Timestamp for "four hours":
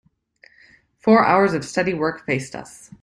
0.97-1.53